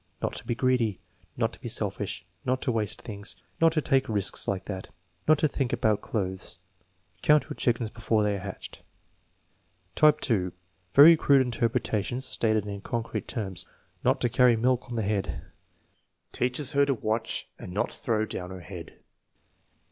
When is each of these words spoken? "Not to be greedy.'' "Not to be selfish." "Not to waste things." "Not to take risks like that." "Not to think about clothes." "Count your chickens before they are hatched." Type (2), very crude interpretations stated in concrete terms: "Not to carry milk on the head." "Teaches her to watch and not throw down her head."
"Not 0.23 0.33
to 0.37 0.47
be 0.47 0.55
greedy.'' 0.55 0.99
"Not 1.37 1.53
to 1.53 1.61
be 1.61 1.69
selfish." 1.69 2.25
"Not 2.43 2.59
to 2.63 2.71
waste 2.71 3.03
things." 3.03 3.35
"Not 3.59 3.71
to 3.73 3.83
take 3.83 4.09
risks 4.09 4.47
like 4.47 4.65
that." 4.65 4.89
"Not 5.27 5.37
to 5.37 5.47
think 5.47 5.71
about 5.71 6.01
clothes." 6.01 6.57
"Count 7.21 7.43
your 7.43 7.53
chickens 7.53 7.91
before 7.91 8.23
they 8.23 8.35
are 8.35 8.39
hatched." 8.39 8.81
Type 9.93 10.19
(2), 10.19 10.53
very 10.95 11.15
crude 11.15 11.43
interpretations 11.43 12.25
stated 12.25 12.65
in 12.65 12.81
concrete 12.81 13.27
terms: 13.27 13.67
"Not 14.03 14.19
to 14.21 14.27
carry 14.29 14.55
milk 14.55 14.89
on 14.89 14.95
the 14.95 15.03
head." 15.03 15.43
"Teaches 16.31 16.71
her 16.71 16.83
to 16.83 16.95
watch 16.95 17.47
and 17.59 17.71
not 17.71 17.91
throw 17.93 18.25
down 18.25 18.49
her 18.49 18.61
head." 18.61 18.95